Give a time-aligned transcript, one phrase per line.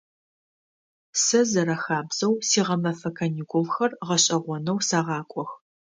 [1.23, 5.51] Сэ зэрэхабзэу сигъэмэфэ каникулхэр гъэшӏэгъонэу сэгъакӏох.